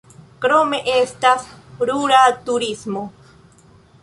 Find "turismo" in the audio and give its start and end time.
2.49-3.05